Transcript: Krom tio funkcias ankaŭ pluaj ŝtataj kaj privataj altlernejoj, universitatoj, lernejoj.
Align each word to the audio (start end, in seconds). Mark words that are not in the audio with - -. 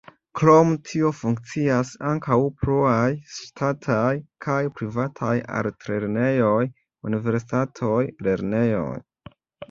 Krom 0.37 0.69
tio 0.91 1.09
funkcias 1.15 1.89
ankaŭ 2.11 2.37
pluaj 2.61 3.09
ŝtataj 3.33 4.13
kaj 4.45 4.57
privataj 4.79 5.33
altlernejoj, 5.57 6.63
universitatoj, 7.11 8.01
lernejoj. 8.29 8.95